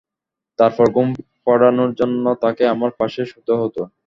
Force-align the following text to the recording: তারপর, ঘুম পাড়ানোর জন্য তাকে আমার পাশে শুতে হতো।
তারপর, 0.59 0.85
ঘুম 0.95 1.07
পাড়ানোর 1.45 1.91
জন্য 1.99 2.25
তাকে 2.43 2.63
আমার 2.67 2.91
পাশে 2.99 3.21
শুতে 3.31 3.53
হতো। 3.61 3.81